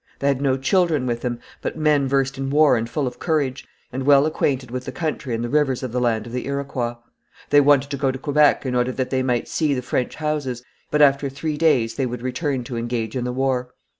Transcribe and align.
They 0.17 0.29
had 0.29 0.41
no 0.41 0.57
children 0.57 1.05
with 1.05 1.21
them 1.21 1.39
but 1.61 1.77
men 1.77 2.07
versed 2.07 2.35
in 2.39 2.49
war 2.49 2.75
and 2.75 2.89
full 2.89 3.05
of 3.05 3.19
courage, 3.19 3.67
and 3.93 4.01
well 4.01 4.25
acquainted 4.25 4.71
with 4.71 4.85
the 4.85 4.91
country 4.91 5.35
and 5.35 5.43
the 5.43 5.47
rivers 5.47 5.83
of 5.83 5.91
the 5.91 6.01
land 6.01 6.25
of 6.25 6.33
the 6.33 6.47
Iroquois. 6.47 6.95
They 7.51 7.61
wanted 7.61 7.91
to 7.91 7.97
go 7.97 8.09
to 8.09 8.17
Quebec 8.17 8.65
in 8.65 8.73
order 8.73 8.91
that 8.93 9.11
they 9.11 9.21
might 9.21 9.47
see 9.47 9.75
the 9.75 9.83
French 9.83 10.15
houses, 10.15 10.63
but 10.89 11.03
after 11.03 11.29
three 11.29 11.55
days 11.55 11.97
they 11.97 12.07
would 12.07 12.23
return 12.23 12.63
to 12.63 12.77
engage 12.77 13.15
in 13.15 13.25
the 13.25 13.31
war. 13.31 13.75